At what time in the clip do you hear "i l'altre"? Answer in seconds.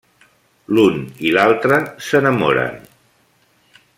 1.31-1.79